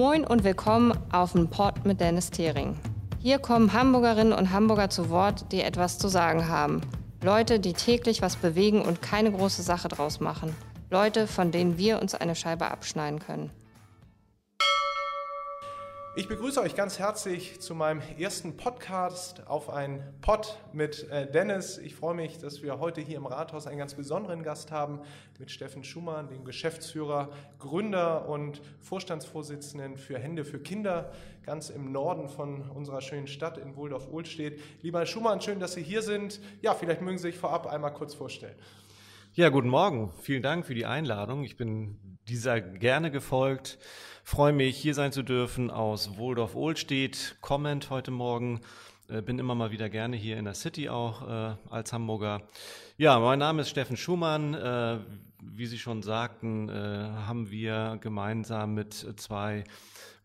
[0.00, 2.74] Moin und willkommen auf dem Port mit Dennis Thering.
[3.18, 6.80] Hier kommen Hamburgerinnen und Hamburger zu Wort, die etwas zu sagen haben.
[7.22, 10.56] Leute, die täglich was bewegen und keine große Sache draus machen.
[10.88, 13.50] Leute, von denen wir uns eine Scheibe abschneiden können.
[16.16, 21.78] Ich begrüße euch ganz herzlich zu meinem ersten Podcast auf ein Pod mit äh, Dennis.
[21.78, 25.02] Ich freue mich, dass wir heute hier im Rathaus einen ganz besonderen Gast haben
[25.38, 31.12] mit Steffen Schumann, dem Geschäftsführer, Gründer und Vorstandsvorsitzenden für Hände für Kinder,
[31.46, 34.58] ganz im Norden von unserer schönen Stadt in Wohldorf-Ohlstedt.
[34.82, 36.40] Lieber Herr Schumann, schön, dass Sie hier sind.
[36.60, 38.56] Ja, vielleicht mögen Sie sich vorab einmal kurz vorstellen.
[39.34, 40.12] Ja, guten Morgen.
[40.22, 41.44] Vielen Dank für die Einladung.
[41.44, 43.78] Ich bin dieser gerne gefolgt.
[44.24, 47.36] Freue mich, hier sein zu dürfen aus Wohldorf-Ohlstedt.
[47.40, 48.60] Comment heute Morgen.
[49.08, 52.42] Äh, bin immer mal wieder gerne hier in der City auch äh, als Hamburger.
[52.96, 54.54] Ja, mein Name ist Steffen Schumann.
[54.54, 54.98] Äh,
[55.42, 59.64] wie Sie schon sagten, äh, haben wir gemeinsam mit zwei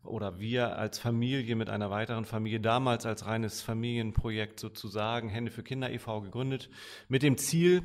[0.04, 5.64] oder wir als Familie mit einer weiteren Familie damals als reines Familienprojekt sozusagen Hände für
[5.64, 6.22] Kinder e.V.
[6.22, 6.70] gegründet
[7.08, 7.82] mit dem Ziel,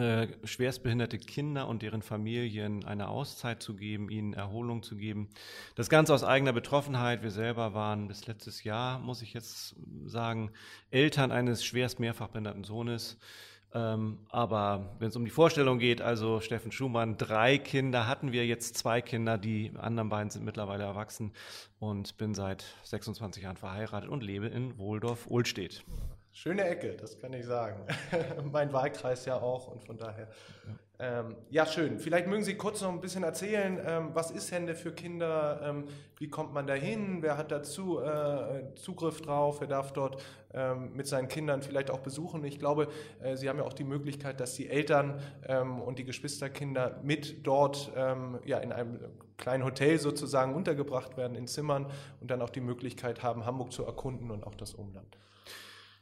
[0.00, 5.28] äh, schwerstbehinderte Kinder und deren Familien eine Auszeit zu geben, ihnen Erholung zu geben.
[5.74, 7.22] Das Ganze aus eigener Betroffenheit.
[7.22, 10.52] Wir selber waren bis letztes Jahr, muss ich jetzt sagen,
[10.90, 13.18] Eltern eines schwerst mehrfach behinderten Sohnes.
[13.72, 18.46] Ähm, aber wenn es um die Vorstellung geht, also Steffen Schumann, drei Kinder hatten wir,
[18.46, 21.32] jetzt zwei Kinder, die anderen beiden sind mittlerweile erwachsen
[21.78, 25.84] und bin seit 26 Jahren verheiratet und lebe in Wohldorf-Ohlstedt.
[26.32, 27.84] Schöne Ecke, das kann ich sagen.
[28.52, 30.28] mein Wahlkreis ja auch und von daher.
[31.02, 31.98] Ähm, ja, schön.
[31.98, 35.60] Vielleicht mögen Sie kurz noch ein bisschen erzählen, ähm, was ist Hände für Kinder?
[35.64, 35.84] Ähm,
[36.18, 37.22] wie kommt man da hin?
[37.22, 39.60] Wer hat dazu äh, Zugriff drauf?
[39.60, 40.22] Wer darf dort
[40.52, 42.44] ähm, mit seinen Kindern vielleicht auch besuchen?
[42.44, 42.88] Ich glaube,
[43.22, 47.46] äh, Sie haben ja auch die Möglichkeit, dass die Eltern ähm, und die Geschwisterkinder mit
[47.46, 49.00] dort ähm, ja, in einem
[49.38, 51.86] kleinen Hotel sozusagen untergebracht werden, in Zimmern
[52.20, 55.16] und dann auch die Möglichkeit haben, Hamburg zu erkunden und auch das Umland.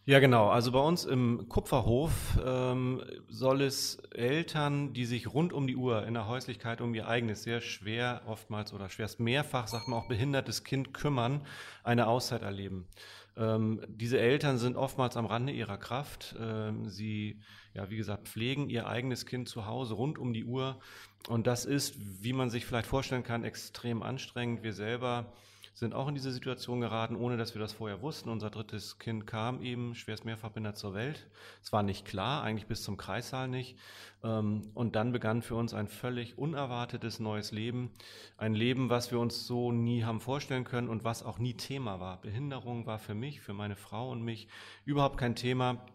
[0.09, 0.49] Ja, genau.
[0.49, 6.07] Also bei uns im Kupferhof ähm, soll es Eltern, die sich rund um die Uhr
[6.07, 10.09] in der Häuslichkeit um ihr eigenes, sehr schwer oftmals oder schwerst mehrfach, sagt man auch,
[10.09, 11.43] behindertes Kind kümmern,
[11.85, 12.89] eine Auszeit erleben.
[13.37, 16.35] Ähm, diese Eltern sind oftmals am Rande ihrer Kraft.
[16.41, 17.43] Ähm, sie,
[17.75, 20.81] ja, wie gesagt, pflegen ihr eigenes Kind zu Hause rund um die Uhr.
[21.29, 24.63] Und das ist, wie man sich vielleicht vorstellen kann, extrem anstrengend.
[24.63, 25.35] Wir selber
[25.79, 28.31] sind auch in diese Situation geraten, ohne dass wir das vorher wussten.
[28.31, 31.29] Unser drittes Kind kam eben schwerst mehrfach behindert zur Welt.
[31.63, 33.79] Es war nicht klar, eigentlich bis zum Kreissaal nicht.
[34.25, 37.93] Ähm, und dann begann für uns ein völlig unerwartetes neues Leben.
[38.37, 42.01] Ein Leben, was wir uns so nie haben vorstellen können und was auch nie Thema
[42.01, 42.21] war.
[42.21, 44.49] Behinderung war für mich, für meine Frau und mich
[44.85, 45.87] überhaupt kein Thema.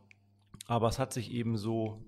[0.66, 2.02] Aber es hat sich eben so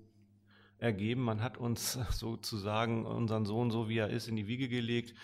[0.78, 1.20] ergeben.
[1.20, 5.14] Man hat uns sozusagen unseren Sohn, so wie er ist, in die Wiege gelegt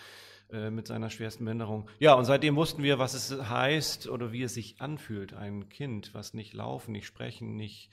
[0.53, 1.89] äh, mit seiner schwersten Behinderung.
[1.97, 6.13] Ja, und seitdem wussten wir, was es heißt oder wie es sich anfühlt, ein Kind,
[6.13, 7.89] was nicht laufen, nicht sprechen, nicht,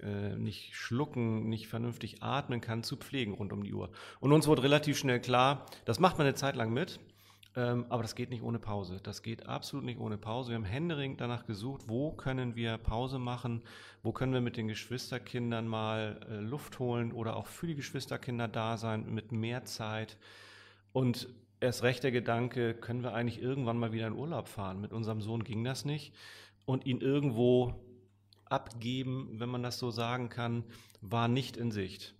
[0.00, 3.90] äh, nicht schlucken, nicht vernünftig atmen kann, zu pflegen rund um die Uhr.
[4.20, 7.00] Und uns wurde relativ schnell klar, das macht man eine Zeit lang mit,
[7.56, 9.00] ähm, aber das geht nicht ohne Pause.
[9.02, 10.50] Das geht absolut nicht ohne Pause.
[10.50, 13.62] Wir haben händeringend danach gesucht, wo können wir Pause machen,
[14.04, 18.46] wo können wir mit den Geschwisterkindern mal äh, Luft holen oder auch für die Geschwisterkinder
[18.46, 20.16] da sein mit mehr Zeit.
[20.92, 21.28] Und
[21.60, 24.80] erst recht der Gedanke, können wir eigentlich irgendwann mal wieder in Urlaub fahren?
[24.80, 26.14] Mit unserem Sohn ging das nicht.
[26.64, 27.74] Und ihn irgendwo
[28.46, 30.64] abgeben, wenn man das so sagen kann,
[31.00, 32.14] war nicht in Sicht.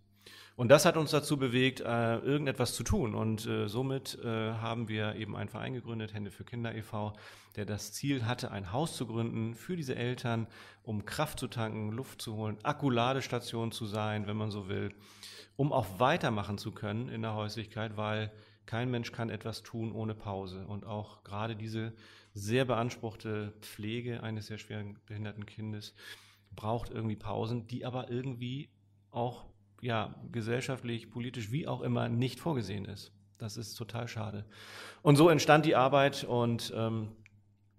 [0.57, 3.15] Und das hat uns dazu bewegt, äh, irgendetwas zu tun.
[3.15, 7.15] Und äh, somit äh, haben wir eben einen Verein gegründet, Hände für Kinder e.V.,
[7.57, 10.47] der das Ziel hatte, ein Haus zu gründen für diese Eltern,
[10.83, 14.93] um Kraft zu tanken, Luft zu holen, Akkuladestation zu sein, wenn man so will,
[15.57, 18.31] um auch weitermachen zu können in der Häuslichkeit, weil
[18.71, 20.65] kein Mensch kann etwas tun ohne Pause.
[20.65, 21.93] Und auch gerade diese
[22.35, 25.93] sehr beanspruchte Pflege eines sehr schweren behinderten Kindes
[26.55, 28.71] braucht irgendwie Pausen, die aber irgendwie
[29.11, 29.47] auch
[29.81, 33.11] ja, gesellschaftlich, politisch, wie auch immer, nicht vorgesehen ist.
[33.39, 34.45] Das ist total schade.
[35.03, 37.09] Und so entstand die Arbeit und ähm,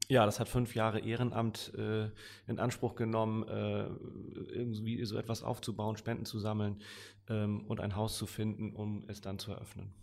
[0.09, 2.09] ja, das hat fünf Jahre Ehrenamt äh,
[2.47, 3.85] in Anspruch genommen, äh,
[4.51, 6.81] irgendwie so etwas aufzubauen, Spenden zu sammeln
[7.29, 9.93] ähm, und ein Haus zu finden, um es dann zu eröffnen.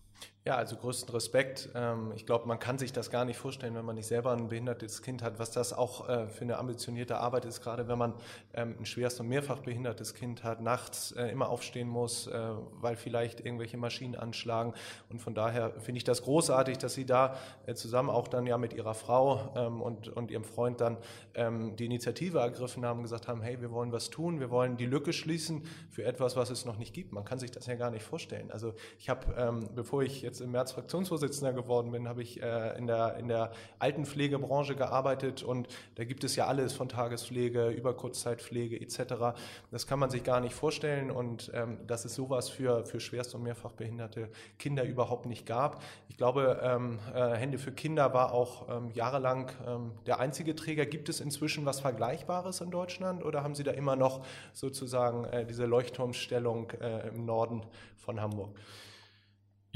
[0.49, 1.69] Ja, also größten Respekt.
[1.75, 4.49] Ähm, ich glaube, man kann sich das gar nicht vorstellen, wenn man nicht selber ein
[4.49, 8.15] behindertes Kind hat, was das auch äh, für eine ambitionierte Arbeit ist, gerade wenn man
[8.55, 12.33] ähm, ein schwerst und mehrfach behindertes Kind hat, nachts äh, immer aufstehen muss, äh,
[12.81, 14.73] weil vielleicht irgendwelche Maschinen anschlagen.
[15.11, 17.37] Und von daher finde ich das großartig, dass Sie da
[17.75, 20.97] zusammen auch dann ja mit Ihrer Frau ähm, und, und Ihrem Freund dann
[21.37, 25.13] die Initiative ergriffen haben, gesagt haben, hey, wir wollen was tun, wir wollen die Lücke
[25.13, 27.13] schließen für etwas, was es noch nicht gibt.
[27.13, 28.51] Man kann sich das ja gar nicht vorstellen.
[28.51, 32.79] Also ich habe, bevor ich jetzt jetzt im März Fraktionsvorsitzender geworden bin, habe ich äh,
[32.79, 37.95] in, der, in der Altenpflegebranche gearbeitet und da gibt es ja alles von Tagespflege über
[37.95, 39.37] Kurzzeitpflege etc.
[39.71, 43.35] Das kann man sich gar nicht vorstellen und ähm, dass es sowas für, für schwerst
[43.35, 45.83] und mehrfach behinderte Kinder überhaupt nicht gab.
[46.09, 50.87] Ich glaube, ähm, äh, Hände für Kinder war auch ähm, jahrelang ähm, der einzige Träger.
[50.87, 55.45] Gibt es inzwischen was Vergleichbares in Deutschland oder haben Sie da immer noch sozusagen äh,
[55.45, 57.63] diese Leuchtturmstellung äh, im Norden
[57.97, 58.51] von Hamburg?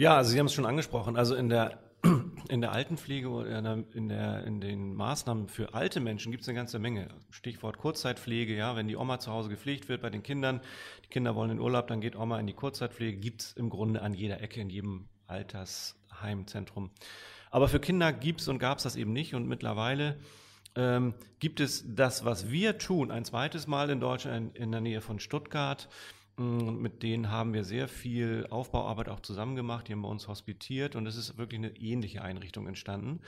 [0.02, 1.16] Ja, also Sie haben es schon angesprochen.
[1.16, 1.78] Also in der
[2.48, 6.56] in der Altenpflege oder in, der, in den Maßnahmen für alte Menschen gibt es eine
[6.56, 7.06] ganze Menge.
[7.30, 10.60] Stichwort Kurzzeitpflege, ja, wenn die Oma zu Hause gepflegt wird bei den Kindern,
[11.04, 14.02] die Kinder wollen in Urlaub, dann geht Oma in die Kurzzeitpflege, gibt es im Grunde
[14.02, 16.90] an jeder Ecke, in jedem Altersheimzentrum.
[17.52, 20.18] Aber für Kinder gibt es und gab es das eben nicht und mittlerweile
[20.74, 25.00] ähm, gibt es das, was wir tun, ein zweites Mal in Deutschland in der Nähe
[25.00, 25.88] von Stuttgart.
[26.36, 29.88] Mm, mit denen haben wir sehr viel Aufbauarbeit auch zusammen gemacht.
[29.88, 33.20] Die haben bei uns hospitiert und es ist wirklich eine ähnliche Einrichtung entstanden.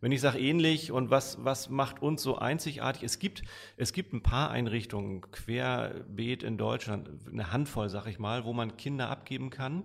[0.00, 3.02] Wenn ich sage ähnlich und was, was macht uns so einzigartig?
[3.02, 3.42] Es gibt,
[3.76, 8.76] es gibt ein paar Einrichtungen querbeet in Deutschland, eine Handvoll, sag ich mal, wo man
[8.76, 9.84] Kinder abgeben kann.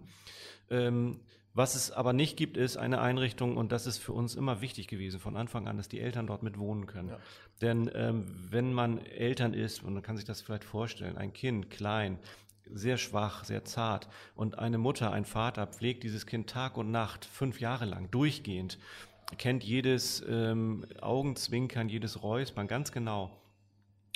[0.69, 1.21] Ähm,
[1.55, 4.89] was es aber nicht gibt, ist eine Einrichtung, und das ist für uns immer wichtig
[4.89, 7.07] gewesen von Anfang an, dass die Eltern dort mit wohnen können.
[7.07, 7.19] Ja.
[7.61, 11.69] Denn ähm, wenn man Eltern ist, und man kann sich das vielleicht vorstellen, ein Kind,
[11.69, 12.19] klein,
[12.73, 14.07] sehr schwach, sehr zart.
[14.35, 18.77] Und eine Mutter, ein Vater pflegt dieses Kind Tag und Nacht, fünf Jahre lang, durchgehend,
[19.37, 23.31] kennt jedes ähm, Augenzwinkern, jedes Räuspern ganz genau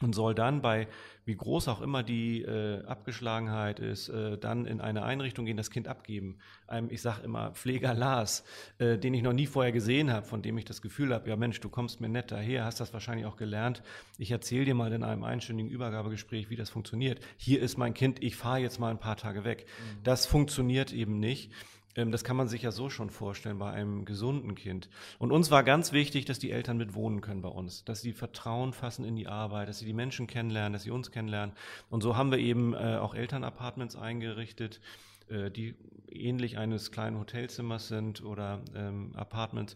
[0.01, 0.87] und soll dann bei,
[1.25, 5.71] wie groß auch immer die äh, Abgeschlagenheit ist, äh, dann in eine Einrichtung gehen, das
[5.71, 6.37] Kind abgeben.
[6.67, 8.45] Einem, ich sage immer, Pfleger Lars,
[8.77, 11.35] äh, den ich noch nie vorher gesehen habe, von dem ich das Gefühl habe, ja
[11.35, 13.83] Mensch, du kommst mir nett daher, hast das wahrscheinlich auch gelernt.
[14.17, 17.19] Ich erzähle dir mal in einem einstündigen Übergabegespräch, wie das funktioniert.
[17.37, 19.65] Hier ist mein Kind, ich fahre jetzt mal ein paar Tage weg.
[19.67, 20.03] Mhm.
[20.03, 21.51] Das funktioniert eben nicht.
[21.99, 24.89] Ähm, das kann man sich ja so schon vorstellen bei einem gesunden Kind.
[25.17, 28.13] Und uns war ganz wichtig, dass die Eltern mit wohnen können bei uns, dass sie
[28.13, 31.55] Vertrauen fassen in die Arbeit, dass sie die Menschen kennenlernen, dass sie uns kennenlernen.
[31.89, 34.79] Und so haben wir eben äh, auch Elternapartments eingerichtet,
[35.27, 35.75] äh, die
[36.07, 39.75] ähnlich eines kleinen Hotelzimmers sind oder ähm, Apartments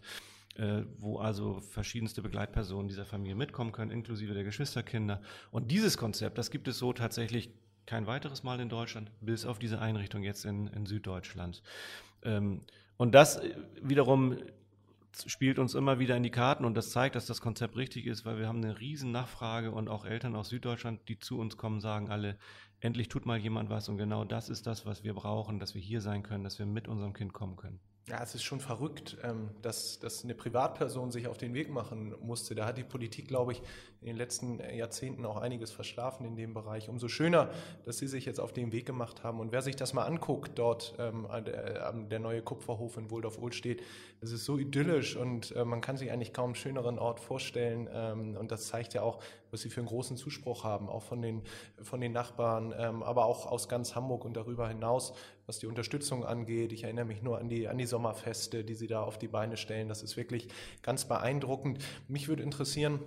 [0.56, 5.20] äh, wo also verschiedenste Begleitpersonen dieser Familie mitkommen können, inklusive der Geschwisterkinder.
[5.50, 7.50] Und dieses Konzept, das gibt es so tatsächlich
[7.86, 11.62] kein weiteres Mal in Deutschland, bis auf diese Einrichtung jetzt in, in Süddeutschland.
[12.22, 12.62] Ähm,
[12.96, 14.38] und das äh, wiederum
[15.26, 18.24] spielt uns immer wieder in die Karten und das zeigt, dass das Konzept richtig ist,
[18.24, 21.80] weil wir haben eine riesen Nachfrage und auch Eltern aus Süddeutschland, die zu uns kommen,
[21.80, 22.36] sagen alle,
[22.80, 25.80] endlich tut mal jemand was und genau das ist das, was wir brauchen, dass wir
[25.80, 27.78] hier sein können, dass wir mit unserem Kind kommen können.
[28.06, 32.14] Ja, es ist schon verrückt, ähm, dass, dass eine Privatperson sich auf den Weg machen
[32.20, 32.54] musste.
[32.54, 33.62] Da hat die Politik, glaube ich,
[34.02, 36.90] in den letzten Jahrzehnten auch einiges verschlafen in dem Bereich.
[36.90, 37.48] Umso schöner,
[37.86, 39.40] dass Sie sich jetzt auf den Weg gemacht haben.
[39.40, 41.26] Und wer sich das mal anguckt, dort ähm,
[42.10, 43.82] der, neue Kupferhof in Wohldorf-Ohl steht,
[44.20, 47.88] das ist so idyllisch und äh, man kann sich eigentlich kaum einen schöneren Ort vorstellen.
[47.90, 51.22] Ähm, und das zeigt ja auch, was Sie für einen großen Zuspruch haben, auch von
[51.22, 51.42] den,
[51.80, 55.14] von den Nachbarn, aber auch aus ganz Hamburg und darüber hinaus,
[55.46, 56.72] was die Unterstützung angeht.
[56.72, 59.56] Ich erinnere mich nur an die, an die Sommerfeste, die Sie da auf die Beine
[59.56, 59.88] stellen.
[59.88, 60.48] Das ist wirklich
[60.82, 61.78] ganz beeindruckend.
[62.08, 63.00] Mich würde interessieren,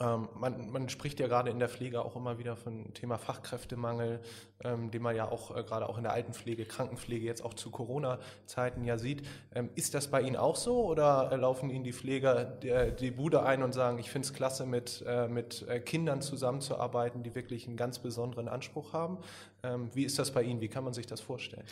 [0.00, 4.20] ähm, man, man, spricht ja gerade in der Pflege auch immer wieder von Thema Fachkräftemangel,
[4.64, 7.70] ähm, den man ja auch äh, gerade auch in der Altenpflege, Krankenpflege jetzt auch zu
[7.70, 9.26] Corona-Zeiten ja sieht.
[9.54, 13.10] Ähm, ist das bei Ihnen auch so oder äh, laufen Ihnen die Pfleger die, die
[13.10, 17.34] Bude ein und sagen, ich finde es klasse, mit, äh, mit äh, Kindern zusammenzuarbeiten, die
[17.34, 19.18] wirklich einen ganz besonderen Anspruch haben?
[19.62, 20.60] Ähm, wie ist das bei Ihnen?
[20.60, 21.64] Wie kann man sich das vorstellen?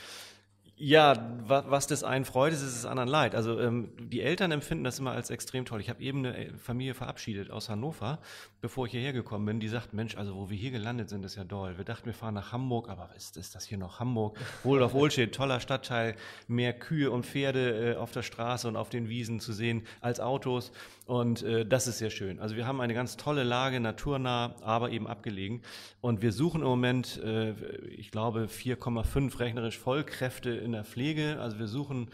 [0.83, 3.35] Ja, was des einen freut, ist es des anderen leid.
[3.35, 5.79] Also ähm, die Eltern empfinden das immer als extrem toll.
[5.79, 8.19] Ich habe eben eine äh, Familie verabschiedet aus Hannover,
[8.63, 9.61] bevor ich hierher gekommen bin.
[9.61, 11.77] Die sagt, Mensch, also wo wir hier gelandet sind, ist ja doll.
[11.77, 14.39] Wir dachten, wir fahren nach Hamburg, aber ist, ist das hier noch Hamburg?
[14.65, 16.17] Wohl auf Wohlstedt, toller Stadtteil,
[16.49, 20.19] mehr Kühe und Pferde äh, auf der Straße und auf den Wiesen zu sehen als
[20.19, 20.73] Autos.
[21.11, 22.39] Und äh, das ist sehr schön.
[22.39, 25.61] Also wir haben eine ganz tolle Lage, naturnah, aber eben abgelegen.
[26.01, 27.51] Und wir suchen im Moment, äh,
[27.89, 31.41] ich glaube, 4,5 rechnerisch Vollkräfte in der Pflege.
[31.41, 32.11] Also wir suchen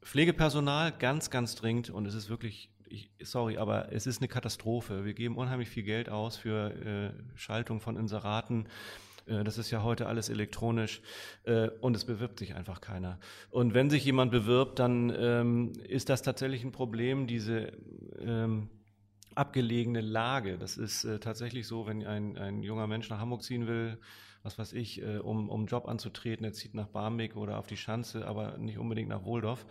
[0.00, 1.90] Pflegepersonal ganz, ganz dringend.
[1.90, 5.04] Und es ist wirklich, ich, sorry, aber es ist eine Katastrophe.
[5.04, 8.66] Wir geben unheimlich viel Geld aus für äh, Schaltung von Inseraten.
[9.26, 11.00] Äh, das ist ja heute alles elektronisch
[11.44, 13.18] äh, und es bewirbt sich einfach keiner.
[13.50, 17.72] Und wenn sich jemand bewirbt, dann ähm, ist das tatsächlich ein Problem, diese
[18.20, 18.68] ähm,
[19.34, 20.58] abgelegene Lage.
[20.58, 23.98] Das ist äh, tatsächlich so, wenn ein, ein junger Mensch nach Hamburg ziehen will,
[24.42, 28.26] was weiß ich, um, um Job anzutreten, er zieht nach Barmbek oder auf die Schanze,
[28.26, 29.64] aber nicht unbedingt nach Wohldorf.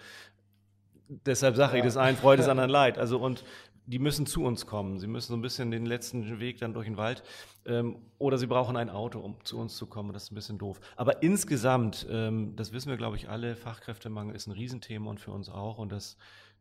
[1.26, 1.80] Deshalb sage ja.
[1.80, 2.98] ich, das einen Freude, das anderen Leid.
[2.98, 3.44] Also und
[3.92, 5.00] die müssen zu uns kommen.
[5.00, 7.24] Sie müssen so ein bisschen den letzten Weg dann durch den Wald
[7.66, 10.14] ähm, oder sie brauchen ein Auto, um zu uns zu kommen.
[10.14, 10.80] Das ist ein bisschen doof.
[10.96, 15.32] Aber insgesamt, ähm, das wissen wir, glaube ich, alle, Fachkräftemangel ist ein Riesenthema und für
[15.32, 15.78] uns auch.
[15.78, 16.18] Und das,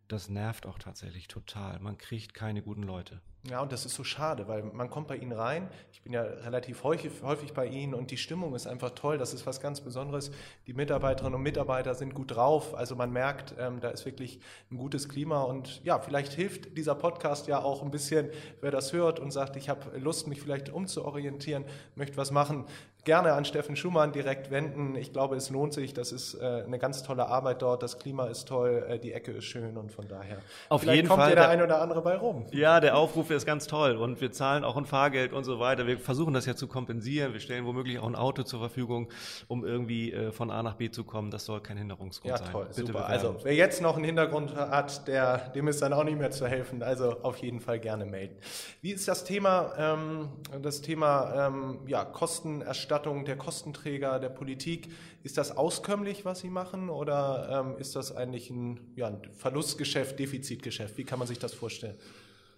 [0.08, 1.78] das nervt auch tatsächlich total.
[1.78, 3.20] Man kriegt keine guten Leute.
[3.48, 5.70] Ja, und das ist so schade, weil man kommt bei Ihnen rein.
[5.92, 9.16] Ich bin ja relativ häufig, häufig bei Ihnen und die Stimmung ist einfach toll.
[9.16, 10.30] Das ist was ganz Besonderes.
[10.66, 12.74] Die Mitarbeiterinnen und Mitarbeiter sind gut drauf.
[12.74, 15.42] Also man merkt, ähm, da ist wirklich ein gutes Klima.
[15.42, 18.28] Und ja, vielleicht hilft dieser Podcast ja auch ein bisschen,
[18.60, 22.66] wer das hört und sagt, ich habe Lust, mich vielleicht umzuorientieren, möchte was machen
[23.04, 24.94] gerne an Steffen Schumann direkt wenden.
[24.94, 25.94] Ich glaube, es lohnt sich.
[25.94, 27.82] Das ist äh, eine ganz tolle Arbeit dort.
[27.82, 30.38] Das Klima ist toll, äh, die Ecke ist schön und von daher.
[30.68, 31.30] Auf jeden kommt Fall.
[31.30, 32.46] kommt ja der ein oder andere bei rum.
[32.52, 35.86] Ja, der Aufruf ist ganz toll und wir zahlen auch ein Fahrgeld und so weiter.
[35.86, 37.32] Wir versuchen das ja zu kompensieren.
[37.32, 39.08] Wir stellen womöglich auch ein Auto zur Verfügung,
[39.48, 41.30] um irgendwie äh, von A nach B zu kommen.
[41.30, 42.50] Das soll kein Hinderungsgrund ja, sein.
[42.50, 43.06] Toll, Bitte super.
[43.06, 46.46] Also wer jetzt noch einen Hintergrund hat, der, dem ist dann auch nicht mehr zu
[46.46, 46.82] helfen.
[46.82, 48.36] Also auf jeden Fall gerne melden.
[48.82, 50.28] Wie ist das Thema, ähm,
[50.60, 54.88] das Thema ähm, ja, Kostenerstattung der Kosten Kostenträger der Politik.
[55.22, 60.18] Ist das auskömmlich, was Sie machen, oder ähm, ist das eigentlich ein, ja, ein Verlustgeschäft,
[60.18, 60.96] Defizitgeschäft?
[60.96, 61.96] Wie kann man sich das vorstellen?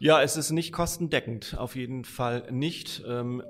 [0.03, 3.05] Ja, es ist nicht kostendeckend, auf jeden Fall nicht.
[3.07, 3.41] Ähm,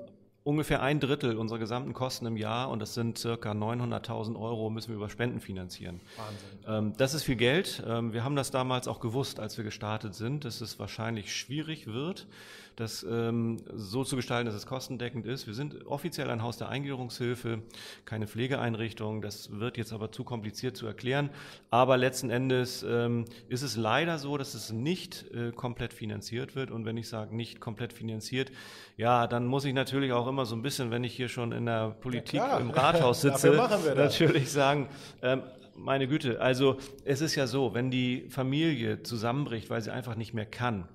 [0.43, 4.89] ungefähr ein Drittel unserer gesamten Kosten im Jahr, und das sind circa 900.000 Euro, müssen
[4.89, 5.99] wir über Spenden finanzieren.
[6.15, 6.89] Wahnsinn.
[6.91, 7.81] Ähm, das ist viel Geld.
[7.87, 11.87] Ähm, wir haben das damals auch gewusst, als wir gestartet sind, dass es wahrscheinlich schwierig
[11.87, 12.27] wird
[12.75, 15.47] das ähm, so zu gestalten, dass es kostendeckend ist.
[15.47, 17.61] Wir sind offiziell ein Haus der Eingliederungshilfe,
[18.05, 19.21] keine Pflegeeinrichtung.
[19.21, 21.29] Das wird jetzt aber zu kompliziert zu erklären.
[21.69, 26.71] Aber letzten Endes ähm, ist es leider so, dass es nicht äh, komplett finanziert wird.
[26.71, 28.51] Und wenn ich sage nicht komplett finanziert,
[28.97, 31.65] ja, dann muss ich natürlich auch immer so ein bisschen, wenn ich hier schon in
[31.65, 33.51] der Politik ja, im Rathaus sitze,
[33.95, 34.87] natürlich sagen,
[35.21, 35.43] ähm,
[35.75, 40.33] meine Güte, also es ist ja so, wenn die Familie zusammenbricht, weil sie einfach nicht
[40.33, 40.87] mehr kann,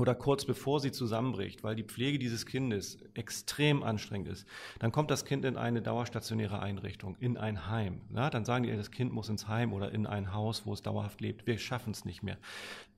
[0.00, 4.46] oder kurz bevor sie zusammenbricht, weil die Pflege dieses Kindes extrem anstrengend ist,
[4.78, 8.00] dann kommt das Kind in eine dauerstationäre Einrichtung, in ein Heim.
[8.14, 10.82] Ja, dann sagen die, das Kind muss ins Heim oder in ein Haus, wo es
[10.82, 11.46] dauerhaft lebt.
[11.46, 12.38] Wir schaffen es nicht mehr.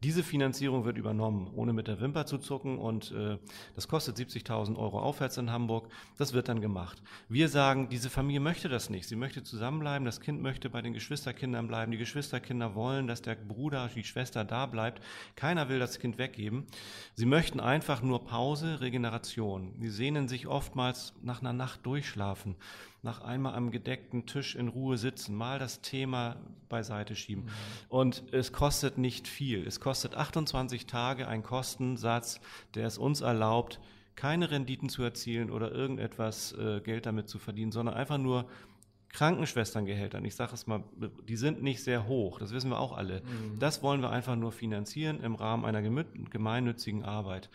[0.02, 3.38] Diese Finanzierung wird übernommen, ohne mit der Wimper zu zucken und äh,
[3.76, 5.88] das kostet 70.000 Euro aufwärts in Hamburg.
[6.18, 7.00] Das wird dann gemacht.
[7.28, 9.06] Wir sagen, diese Familie möchte das nicht.
[9.06, 11.92] Sie möchte zusammenbleiben, das Kind möchte bei den Geschwisterkindern bleiben.
[11.92, 15.00] Die Geschwisterkinder wollen, dass der Bruder, die Schwester da bleibt.
[15.36, 16.66] Keiner will das Kind weggeben.
[17.14, 19.74] Sie möchten einfach nur Pause, Regeneration.
[19.80, 22.56] Sie sehnen sich oftmals nach einer Nacht durchschlafen
[23.02, 26.36] nach einmal am gedeckten Tisch in Ruhe sitzen, mal das Thema
[26.68, 27.44] beiseite schieben.
[27.44, 27.50] Mhm.
[27.88, 29.66] Und es kostet nicht viel.
[29.66, 32.40] Es kostet 28 Tage ein Kostensatz,
[32.74, 33.80] der es uns erlaubt,
[34.14, 38.46] keine Renditen zu erzielen oder irgendetwas äh, Geld damit zu verdienen, sondern einfach nur
[39.12, 40.84] Krankenschwesterngehältern, ich sage es mal,
[41.28, 43.20] die sind nicht sehr hoch, das wissen wir auch alle.
[43.20, 43.58] Mhm.
[43.58, 47.50] Das wollen wir einfach nur finanzieren im Rahmen einer gemeinnützigen Arbeit.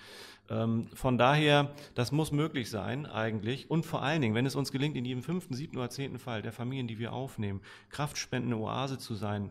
[0.50, 3.70] Ähm, von daher, das muss möglich sein eigentlich.
[3.70, 6.42] Und vor allen Dingen, wenn es uns gelingt, in jedem fünften, siebten oder zehnten Fall
[6.42, 9.50] der Familien, die wir aufnehmen, kraftspendende Oase zu sein,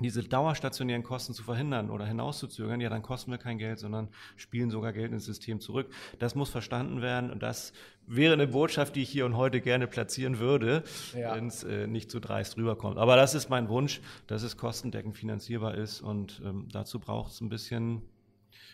[0.00, 4.70] diese dauerstationären Kosten zu verhindern oder hinauszuzögern, ja, dann kosten wir kein Geld, sondern spielen
[4.70, 5.92] sogar Geld ins System zurück.
[6.18, 7.72] Das muss verstanden werden und das
[8.10, 10.82] wäre eine Botschaft, die ich hier und heute gerne platzieren würde,
[11.16, 11.34] ja.
[11.34, 12.98] wenn es äh, nicht zu dreist rüberkommt.
[12.98, 17.40] Aber das ist mein Wunsch, dass es kostendeckend finanzierbar ist und ähm, dazu braucht es
[17.40, 18.02] ein bisschen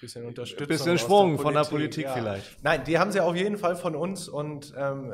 [0.01, 0.69] bisschen Unterstützung.
[0.69, 2.15] Bisschen Schwung der von der Politik ja.
[2.15, 2.63] vielleicht.
[2.63, 5.13] Nein, die haben sie auf jeden Fall von uns und ähm,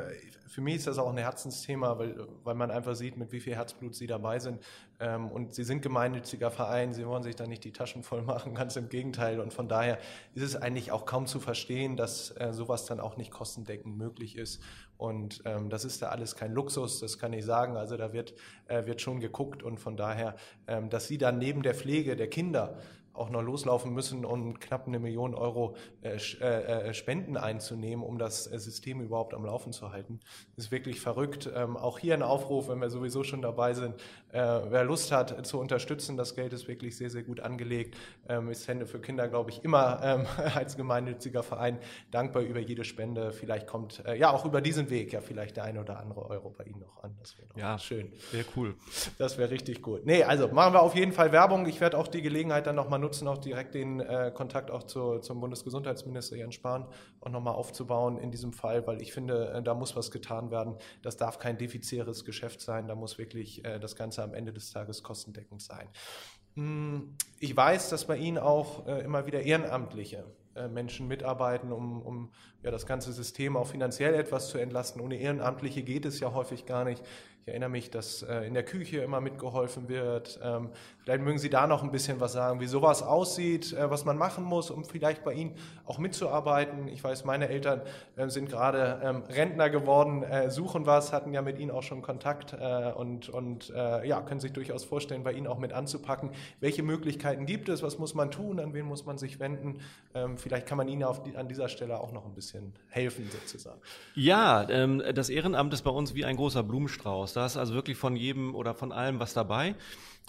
[0.53, 3.55] für mich ist das auch ein Herzensthema, weil, weil man einfach sieht, mit wie viel
[3.55, 4.61] Herzblut sie dabei sind.
[4.99, 8.53] Ähm, und sie sind gemeinnütziger Verein, sie wollen sich da nicht die Taschen voll machen,
[8.55, 9.39] ganz im Gegenteil.
[9.39, 9.97] Und von daher
[10.35, 14.37] ist es eigentlich auch kaum zu verstehen, dass äh, sowas dann auch nicht kostendeckend möglich
[14.37, 14.61] ist.
[14.95, 17.75] Und ähm, das ist da alles kein Luxus, das kann ich sagen.
[17.75, 18.35] Also da wird,
[18.67, 20.35] äh, wird schon geguckt und von daher,
[20.67, 22.77] ähm, dass sie dann neben der Pflege der Kinder
[23.13, 28.17] auch noch loslaufen müssen, um knapp eine Million Euro äh, äh, äh, Spenden einzunehmen, um
[28.17, 30.19] das System überhaupt am Laufen zu halten.
[30.55, 31.49] Das ist wirklich verrückt.
[31.53, 33.95] Ähm, auch hier ein Aufruf, wenn wir sowieso schon dabei sind.
[34.31, 37.95] Äh, wer Lust hat zu unterstützen, das Geld ist wirklich sehr, sehr gut angelegt.
[38.27, 41.79] Ähm, ist Hände für Kinder, glaube ich, immer ähm, als gemeinnütziger Verein
[42.11, 43.31] dankbar über jede Spende.
[43.31, 46.65] Vielleicht kommt ja auch über diesen Weg ja vielleicht der eine oder andere Euro bei
[46.65, 47.15] Ihnen noch an.
[47.19, 48.11] Das wäre ja schön.
[48.31, 48.75] Sehr cool.
[49.17, 50.05] Das wäre richtig gut.
[50.05, 51.65] Nee, also machen wir auf jeden Fall Werbung.
[51.67, 55.19] Ich werde auch die Gelegenheit dann nochmal nutzen, auch direkt den äh, Kontakt auch zu,
[55.19, 56.87] zum Bundesgesundheitsminister Jens Spahn
[57.21, 60.75] auch nochmal aufzubauen in diesem Fall, weil ich finde, äh, da muss was getan werden.
[61.03, 62.87] Das darf kein defizitäres Geschäft sein.
[62.87, 65.87] Da muss wirklich äh, das Ganze am Ende des Tages kostendeckend sein.
[66.55, 72.01] Hm, ich weiß, dass bei Ihnen auch äh, immer wieder Ehrenamtliche äh, Menschen mitarbeiten, um,
[72.03, 72.29] um
[72.61, 75.01] ja, das ganze System auch finanziell etwas zu entlasten.
[75.01, 77.03] Ohne Ehrenamtliche geht es ja häufig gar nicht.
[77.45, 80.39] Ich erinnere mich, dass äh, in der Küche immer mitgeholfen wird.
[80.41, 80.69] Ähm,
[81.03, 84.17] vielleicht mögen Sie da noch ein bisschen was sagen, wie sowas aussieht, äh, was man
[84.17, 86.87] machen muss, um vielleicht bei Ihnen auch mitzuarbeiten.
[86.87, 87.81] Ich weiß, meine Eltern
[88.15, 92.01] äh, sind gerade ähm, Rentner geworden, äh, suchen was, hatten ja mit Ihnen auch schon
[92.01, 96.31] Kontakt äh, und, und äh, ja, können sich durchaus vorstellen, bei Ihnen auch mit anzupacken.
[96.61, 97.83] Welche Möglichkeiten gibt es?
[97.83, 98.61] Was muss man tun?
[98.61, 99.81] An wen muss man sich wenden?
[100.13, 103.81] Ähm, vielleicht kann man Ihnen die, an dieser Stelle auch noch ein bisschen helfen, sozusagen.
[104.15, 107.32] Ja, ähm, das Ehrenamt ist bei uns wie ein großer Blumenstrauß.
[107.33, 109.75] Da ist also wirklich von jedem oder von allem was dabei.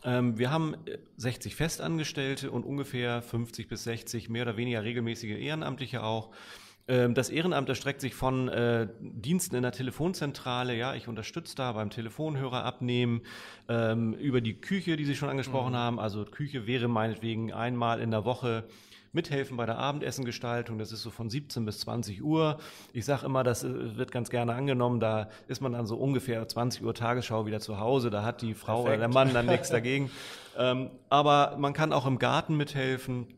[0.05, 0.77] Ähm, wir haben
[1.17, 6.31] 60 äh, Festangestellte und ungefähr 50 bis 60 mehr oder weniger regelmäßige Ehrenamtliche auch.
[6.87, 11.73] Ähm, das Ehrenamt erstreckt sich von äh, Diensten in der Telefonzentrale, ja, ich unterstütze da
[11.73, 13.23] beim Telefonhörer abnehmen,
[13.69, 15.79] ähm, über die Küche, die Sie schon angesprochen mhm.
[15.79, 15.99] haben.
[15.99, 18.65] Also Küche wäre meinetwegen einmal in der Woche
[19.15, 20.79] mithelfen bei der Abendessengestaltung.
[20.79, 22.59] Das ist so von 17 bis 20 Uhr.
[22.93, 25.01] Ich sage immer, das äh, wird ganz gerne angenommen.
[25.01, 28.11] Da ist man dann so ungefähr 20 Uhr Tagesschau wieder zu Hause.
[28.11, 28.99] Da hat die Frau Perfekt.
[28.99, 30.11] oder der Mann dann nichts dagegen.
[30.59, 33.29] Ähm, aber man kann auch im Garten mithelfen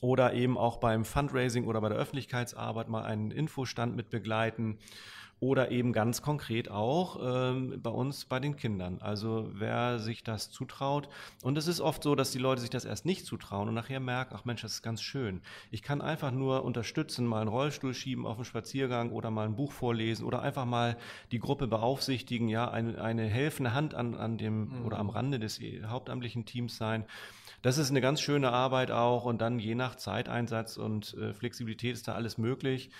[0.00, 4.78] oder eben auch beim Fundraising oder bei der Öffentlichkeitsarbeit mal einen Infostand mit begleiten
[5.40, 8.98] oder eben ganz konkret auch ähm, bei uns bei den Kindern.
[9.00, 11.08] Also wer sich das zutraut.
[11.42, 14.00] Und es ist oft so, dass die Leute sich das erst nicht zutrauen und nachher
[14.00, 15.40] merken, ach Mensch, das ist ganz schön.
[15.70, 19.56] Ich kann einfach nur unterstützen, mal einen Rollstuhl schieben auf dem Spaziergang oder mal ein
[19.56, 20.96] Buch vorlesen oder einfach mal
[21.30, 24.86] die Gruppe beaufsichtigen, ja, eine, eine helfende Hand an, an dem mhm.
[24.86, 27.04] oder am Rande des hauptamtlichen Teams sein.
[27.62, 31.94] Das ist eine ganz schöne Arbeit auch und dann je nach Zeiteinsatz und äh, Flexibilität
[31.94, 32.90] ist da alles möglich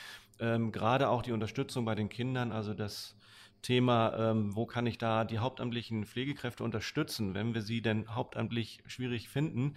[0.41, 3.15] ähm, gerade auch die Unterstützung bei den Kindern, also das
[3.63, 8.79] Thema, ähm, wo kann ich da die hauptamtlichen Pflegekräfte unterstützen, wenn wir sie denn hauptamtlich
[8.87, 9.75] schwierig finden,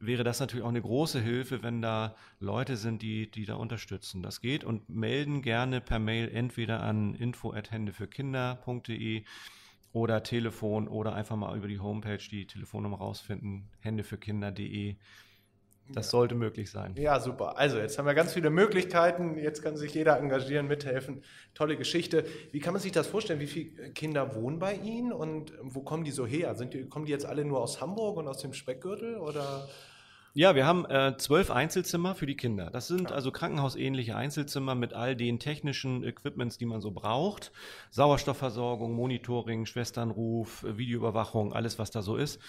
[0.00, 4.20] wäre das natürlich auch eine große Hilfe, wenn da Leute sind, die, die da unterstützen.
[4.22, 9.22] Das geht und melden gerne per Mail entweder an info@händefürkinder.de
[9.92, 14.96] oder Telefon oder einfach mal über die Homepage die Telefonnummer rausfinden, händefürkinder.de.
[15.92, 16.10] Das ja.
[16.10, 16.94] sollte möglich sein.
[16.96, 17.58] Ja, super.
[17.58, 19.36] Also jetzt haben wir ganz viele Möglichkeiten.
[19.36, 21.24] Jetzt kann sich jeder engagieren, mithelfen.
[21.52, 22.24] Tolle Geschichte.
[22.52, 23.40] Wie kann man sich das vorstellen?
[23.40, 26.54] Wie viele Kinder wohnen bei Ihnen und wo kommen die so her?
[26.54, 29.68] Sind die, kommen die jetzt alle nur aus Hamburg und aus dem Speckgürtel oder?
[30.32, 32.70] Ja, wir haben äh, zwölf Einzelzimmer für die Kinder.
[32.70, 33.16] Das sind ja.
[33.16, 37.50] also krankenhausähnliche Einzelzimmer mit all den technischen Equipments, die man so braucht.
[37.90, 42.40] Sauerstoffversorgung, Monitoring, Schwesternruf, Videoüberwachung, alles was da so ist.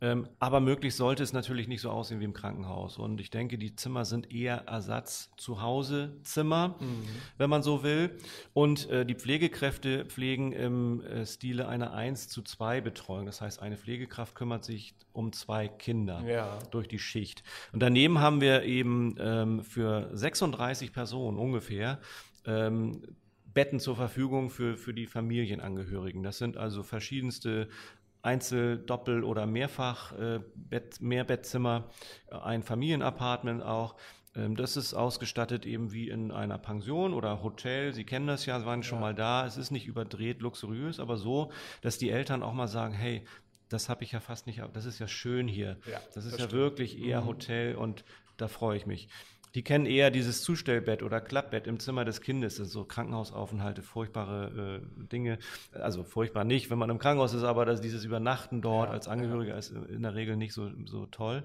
[0.00, 2.98] Ähm, aber möglichst sollte es natürlich nicht so aussehen wie im Krankenhaus.
[2.98, 7.04] Und ich denke, die Zimmer sind eher Ersatz zu Hause Zimmer, mhm.
[7.38, 8.10] wenn man so will.
[8.52, 13.24] Und äh, die Pflegekräfte pflegen im äh, Stile einer 1 zu 2 Betreuung.
[13.24, 16.58] Das heißt, eine Pflegekraft kümmert sich um zwei Kinder ja.
[16.70, 17.42] durch die Schicht.
[17.72, 22.00] Und daneben haben wir eben ähm, für 36 Personen ungefähr
[22.44, 23.02] ähm,
[23.56, 26.22] Betten zur Verfügung für, für die Familienangehörigen.
[26.22, 27.70] Das sind also verschiedenste
[28.26, 31.88] Einzel-, Doppel- oder Mehrfach äh, Bett, Mehrbettzimmer,
[32.30, 33.94] äh, ein Familienapartment auch.
[34.34, 37.94] Ähm, das ist ausgestattet eben wie in einer Pension oder Hotel.
[37.94, 39.02] Sie kennen das ja, waren schon ja.
[39.02, 39.46] mal da.
[39.46, 43.24] Es ist nicht überdreht, luxuriös, aber so, dass die Eltern auch mal sagen, hey,
[43.68, 45.78] das habe ich ja fast nicht, das ist ja schön hier.
[45.90, 46.52] Ja, das ist das ja stimmt.
[46.52, 47.26] wirklich eher mhm.
[47.26, 48.04] Hotel und
[48.36, 49.08] da freue ich mich.
[49.56, 54.82] Die kennen eher dieses Zustellbett oder Klappbett im Zimmer des Kindes, das so Krankenhausaufenthalte, furchtbare
[54.82, 55.38] äh, Dinge.
[55.72, 59.08] Also furchtbar nicht, wenn man im Krankenhaus ist, aber das, dieses Übernachten dort ja, als
[59.08, 59.58] Angehöriger ja.
[59.58, 61.42] ist in der Regel nicht so, so toll.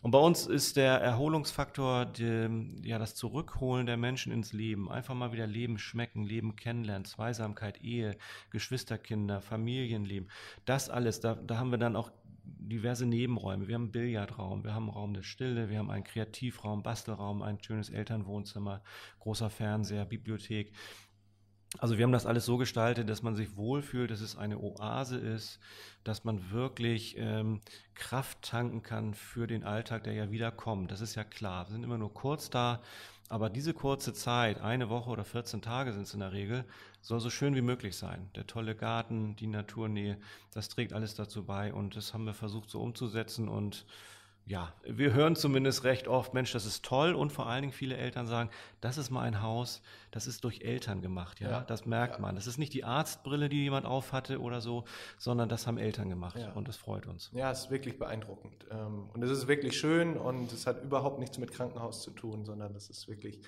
[0.00, 4.90] Und bei uns ist der Erholungsfaktor die, ja, das Zurückholen der Menschen ins Leben.
[4.90, 8.16] Einfach mal wieder Leben schmecken, Leben kennenlernen, Zweisamkeit, Ehe,
[8.48, 10.30] Geschwisterkinder, Familienleben.
[10.64, 12.10] Das alles, da, da haben wir dann auch
[12.58, 13.68] diverse Nebenräume.
[13.68, 17.42] Wir haben einen Billardraum, wir haben einen Raum der Stille, wir haben einen Kreativraum, Bastelraum,
[17.42, 18.82] ein schönes Elternwohnzimmer,
[19.20, 20.72] großer Fernseher, Bibliothek.
[21.78, 25.16] Also wir haben das alles so gestaltet, dass man sich wohlfühlt, dass es eine Oase
[25.16, 25.58] ist,
[26.04, 27.60] dass man wirklich ähm,
[27.94, 30.90] Kraft tanken kann für den Alltag, der ja wieder kommt.
[30.90, 31.66] Das ist ja klar.
[31.66, 32.82] Wir sind immer nur kurz da,
[33.30, 36.66] aber diese kurze Zeit, eine Woche oder 14 Tage sind es in der Regel,
[37.00, 38.28] soll so schön wie möglich sein.
[38.36, 40.18] Der tolle Garten, die Naturnähe,
[40.52, 43.86] das trägt alles dazu bei und das haben wir versucht so umzusetzen und
[44.44, 47.96] ja, wir hören zumindest recht oft, Mensch, das ist toll und vor allen Dingen viele
[47.96, 48.50] Eltern sagen,
[48.80, 52.20] das ist mal ein Haus, das ist durch Eltern gemacht, ja, ja das merkt ja.
[52.20, 52.34] man.
[52.34, 54.84] Das ist nicht die Arztbrille, die jemand aufhatte oder so,
[55.16, 56.52] sondern das haben Eltern gemacht ja.
[56.52, 57.30] und das freut uns.
[57.32, 61.20] Ja, es ist wirklich beeindruckend ähm, und es ist wirklich schön und es hat überhaupt
[61.20, 63.40] nichts mit Krankenhaus zu tun, sondern es ist wirklich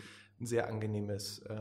[0.44, 1.56] ein sehr angenehmes, äh,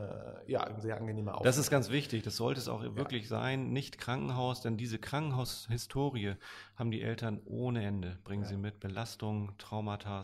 [0.46, 1.46] ja, ein sehr angenehmer Aufenthalt.
[1.46, 2.22] Das ist ganz wichtig.
[2.22, 2.94] Das sollte es auch ja.
[2.94, 3.72] wirklich sein.
[3.72, 6.34] Nicht Krankenhaus, denn diese Krankenhaushistorie
[6.76, 8.18] haben die Eltern ohne Ende.
[8.24, 8.48] Bringen ja.
[8.50, 10.22] sie mit Belastungen, Traumata.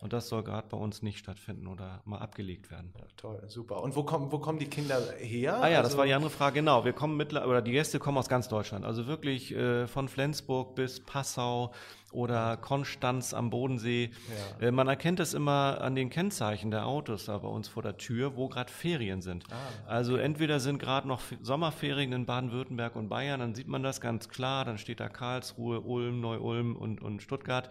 [0.00, 2.92] Und das soll gerade bei uns nicht stattfinden oder mal abgelegt werden.
[2.98, 3.82] Ja, toll, super.
[3.82, 5.62] Und wo kommen, wo kommen die Kinder her?
[5.62, 6.60] Ah ja, also das war die andere Frage.
[6.60, 8.84] Genau, wir kommen mittlerweile, oder die Gäste kommen aus ganz Deutschland.
[8.84, 11.72] Also wirklich äh, von Flensburg bis Passau
[12.12, 14.10] oder Konstanz am Bodensee.
[14.60, 14.68] Ja.
[14.68, 17.96] Äh, man erkennt es immer an den Kennzeichen der Autos da bei uns vor der
[17.96, 19.44] Tür, wo gerade Ferien sind.
[19.50, 19.82] Ah, okay.
[19.86, 24.28] Also entweder sind gerade noch Sommerferien in Baden-Württemberg und Bayern, dann sieht man das ganz
[24.28, 27.70] klar, dann steht da Karlsruhe, Ulm, Neu-Ulm und, und Stuttgart.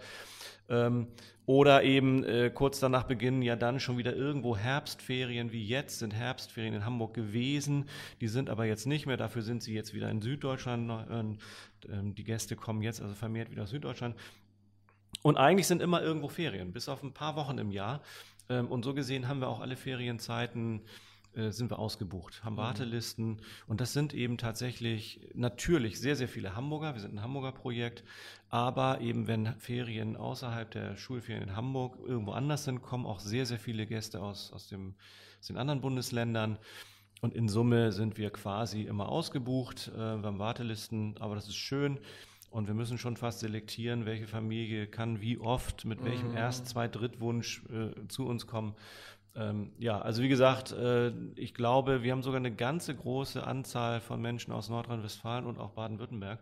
[0.69, 1.07] Ähm,
[1.45, 6.13] oder eben äh, kurz danach beginnen ja dann schon wieder irgendwo Herbstferien, wie jetzt sind
[6.13, 7.85] Herbstferien in Hamburg gewesen.
[8.19, 10.89] Die sind aber jetzt nicht mehr, dafür sind sie jetzt wieder in Süddeutschland.
[10.89, 14.15] Äh, die Gäste kommen jetzt also vermehrt wieder aus Süddeutschland.
[15.21, 18.01] Und eigentlich sind immer irgendwo Ferien, bis auf ein paar Wochen im Jahr.
[18.49, 20.81] Ähm, und so gesehen haben wir auch alle Ferienzeiten
[21.35, 22.59] äh, sind wir ausgebucht, haben mhm.
[22.59, 26.93] Wartelisten und das sind eben tatsächlich natürlich sehr, sehr viele Hamburger.
[26.93, 28.03] Wir sind ein Hamburger Projekt,
[28.49, 33.45] aber eben wenn Ferien außerhalb der Schulferien in Hamburg irgendwo anders sind, kommen auch sehr,
[33.45, 34.95] sehr viele Gäste aus, aus, dem,
[35.39, 36.57] aus den anderen Bundesländern.
[37.21, 39.91] Und in Summe sind wir quasi immer ausgebucht.
[39.93, 41.99] Äh, wir haben Wartelisten, aber das ist schön.
[42.55, 46.37] Und wir müssen schon fast selektieren, welche Familie kann wie oft mit welchem mhm.
[46.37, 48.75] Erst-, Zweit-, Drittwunsch äh, zu uns kommen.
[49.35, 53.99] Ähm, ja, also wie gesagt, äh, ich glaube, wir haben sogar eine ganze große Anzahl
[53.99, 56.39] von Menschen aus Nordrhein-Westfalen und auch Baden-Württemberg.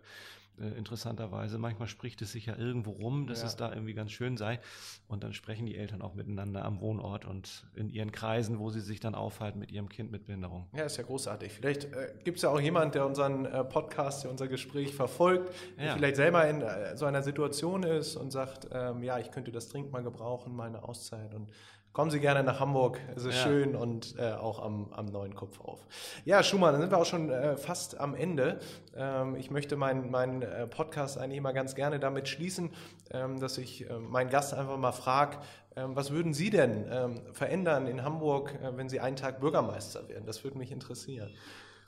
[0.60, 1.58] Äh, interessanterweise.
[1.58, 3.48] Manchmal spricht es sich ja irgendwo rum, dass ja.
[3.48, 4.60] es da irgendwie ganz schön sei.
[5.08, 8.82] Und dann sprechen die Eltern auch miteinander am Wohnort und in ihren Kreisen, wo sie
[8.82, 10.68] sich dann aufhalten mit ihrem Kind mit Behinderung.
[10.74, 11.54] Ja, ist ja großartig.
[11.54, 15.52] Vielleicht äh, gibt es ja auch jemand, der unseren äh, Podcast, der unser Gespräch verfolgt,
[15.78, 15.96] der ja.
[15.96, 19.70] vielleicht selber in äh, so einer Situation ist und sagt, ähm, ja, ich könnte das
[19.70, 21.50] dringend mal gebrauchen, meine Auszeit und
[21.94, 23.44] Kommen Sie gerne nach Hamburg, es ist ja.
[23.44, 25.86] schön und äh, auch am, am neuen Kopf auf.
[26.26, 28.60] Ja, Schumann, dann sind wir auch schon äh, fast am Ende.
[28.98, 32.72] Ähm, ich möchte meinen mein, äh, Podcast eigentlich immer ganz gerne damit schließen,
[33.12, 35.38] ähm, dass ich äh, meinen Gast einfach mal frage,
[35.76, 40.10] ähm, was würden Sie denn ähm, verändern in Hamburg, äh, wenn Sie einen Tag Bürgermeister
[40.10, 40.26] werden?
[40.26, 41.30] Das würde mich interessieren.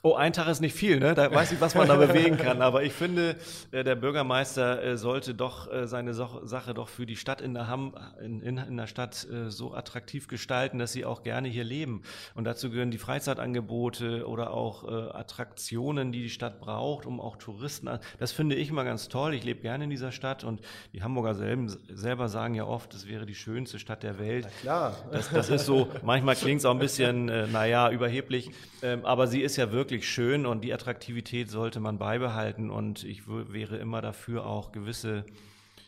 [0.06, 1.14] Oh, ein Tag ist nicht viel, ne?
[1.14, 2.62] Da weiß ich, was man da bewegen kann.
[2.62, 3.34] Aber ich finde,
[3.72, 7.66] äh, der Bürgermeister äh, sollte doch äh, seine Sache doch für die Stadt in der,
[7.66, 7.92] Ham,
[8.22, 12.02] in, in der Stadt so attraktiv gestalten, dass sie auch gerne hier leben.
[12.36, 17.88] Und dazu gehören die Freizeitangebote oder auch Attraktionen, die die Stadt braucht, um auch Touristen.
[18.20, 19.34] Das finde ich immer ganz toll.
[19.34, 20.60] Ich lebe gerne in dieser Stadt und
[20.92, 24.44] die Hamburger selber sagen ja oft, es wäre die schönste Stadt der Welt.
[24.44, 24.96] Na klar.
[25.10, 25.88] Das, das ist so.
[26.04, 28.50] Manchmal klingt es auch ein bisschen, naja, überheblich.
[28.82, 33.02] Ähm, aber sie ist ja wirklich wirklich schön und die Attraktivität sollte man beibehalten und
[33.02, 35.24] ich wäre immer dafür auch gewisse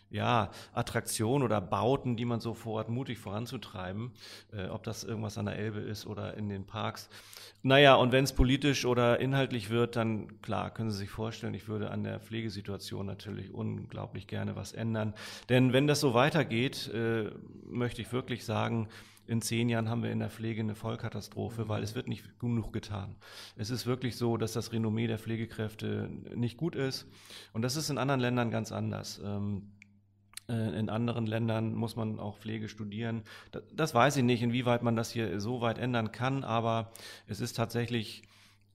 [0.09, 4.13] ja, Attraktionen oder Bauten, die man so vorhat, mutig voranzutreiben,
[4.55, 7.11] äh, ob das irgendwas an der Elbe ist oder in den Parks.
[7.63, 11.69] Naja, und wenn es politisch oder inhaltlich wird, dann klar, können Sie sich vorstellen, ich
[11.69, 15.13] würde an der Pflegesituation natürlich unglaublich gerne was ändern.
[15.51, 17.31] Denn wenn das so weitergeht, äh,
[17.67, 18.89] möchte ich wirklich sagen,
[19.29, 22.73] in zehn Jahren haben wir in der Pflege eine Vollkatastrophe, weil es wird nicht genug
[22.73, 23.17] getan.
[23.57, 27.07] Es ist wirklich so, dass das Renommee der Pflegekräfte nicht gut ist.
[27.53, 29.21] Und das ist in anderen Ländern ganz anders.
[29.23, 29.73] Ähm,
[30.49, 33.23] äh, in anderen Ländern muss man auch Pflege studieren.
[33.75, 36.91] Das weiß ich nicht, inwieweit man das hier so weit ändern kann, aber
[37.27, 38.23] es ist tatsächlich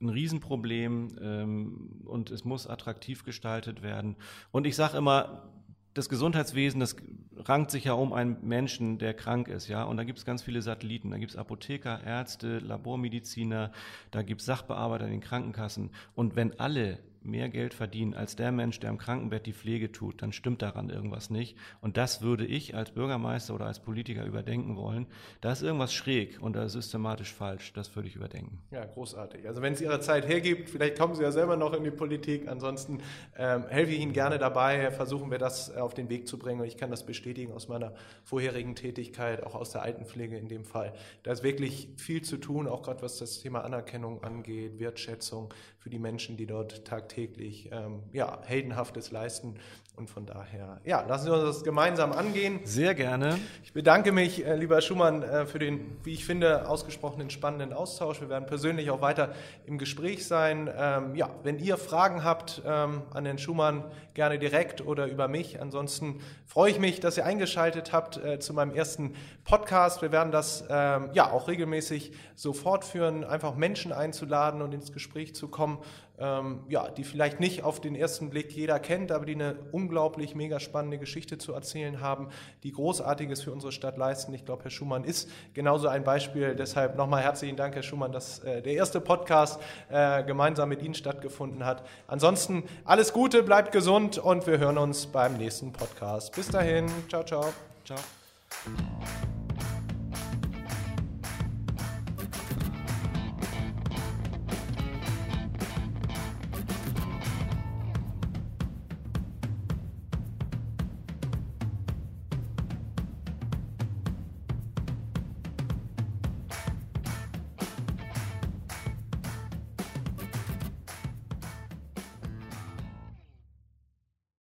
[0.02, 4.18] ein Riesenproblem ähm, und es muss attraktiv gestaltet werden.
[4.52, 5.50] Und ich sage immer,
[5.93, 6.95] das Gesundheitswesen, das
[7.38, 9.84] rankt sich ja um einen Menschen, der krank ist, ja.
[9.84, 11.12] Und da gibt es ganz viele Satelliten.
[11.12, 13.71] Da gibt es Apotheker, Ärzte, Labormediziner,
[14.12, 15.91] da gibt es Sachbearbeiter in den Krankenkassen.
[16.15, 20.21] Und wenn alle mehr Geld verdienen als der Mensch, der im Krankenbett die Pflege tut,
[20.21, 21.57] dann stimmt daran irgendwas nicht.
[21.81, 25.07] Und das würde ich als Bürgermeister oder als Politiker überdenken wollen.
[25.41, 27.73] Da ist irgendwas schräg und da ist systematisch falsch.
[27.73, 28.59] Das würde ich überdenken.
[28.71, 29.47] Ja, großartig.
[29.47, 32.47] Also wenn es Ihre Zeit hergibt, vielleicht kommen Sie ja selber noch in die Politik.
[32.47, 32.99] Ansonsten
[33.38, 34.91] ähm, helfe ich Ihnen gerne dabei.
[34.91, 36.62] Versuchen wir das auf den Weg zu bringen.
[36.62, 40.65] Und ich kann das bestätigen aus meiner vorherigen Tätigkeit, auch aus der Altenpflege in dem
[40.65, 40.93] Fall.
[41.23, 45.53] Da ist wirklich viel zu tun, auch gerade was das Thema Anerkennung angeht, Wertschätzung
[45.84, 49.56] für die Menschen, die dort tagtäglich ähm, ja, Heldenhaftes leisten.
[49.95, 52.62] Und von daher, ja, lassen Sie uns das gemeinsam angehen.
[52.63, 53.38] Sehr gerne.
[53.63, 58.19] Ich bedanke mich, äh, lieber Schumann, äh, für den, wie ich finde, ausgesprochenen spannenden Austausch.
[58.19, 59.34] Wir werden persönlich auch weiter
[59.67, 60.67] im Gespräch sein.
[60.75, 65.62] Ähm, ja, wenn ihr Fragen habt ähm, an den Schumann, gerne direkt oder über mich.
[65.62, 70.01] Ansonsten freue ich mich, dass ihr eingeschaltet habt äh, zu meinem ersten Podcast.
[70.01, 75.36] Wir werden das ähm, ja auch regelmäßig so fortführen, einfach Menschen einzuladen und ins Gespräch
[75.36, 75.79] zu kommen
[76.19, 80.36] ähm, ja, die vielleicht nicht auf den ersten Blick jeder kennt, aber die eine unglaublich
[80.36, 82.30] mega spannende Geschichte zu erzählen haben,
[82.63, 84.34] die Großartiges für unsere Stadt leisten.
[84.34, 86.56] Ich glaube, Herr Schumann ist genauso ein Beispiel.
[86.56, 90.93] Deshalb nochmal herzlichen Dank, Herr Schumann, dass äh, der erste Podcast äh, gemeinsam mit Ihnen
[90.93, 91.84] stattgefunden hat.
[92.08, 96.36] Ansonsten alles Gute, bleibt gesund und wir hören uns beim nächsten Podcast.
[96.36, 97.54] Bis dahin, ciao, ciao.
[97.86, 97.99] Ciao.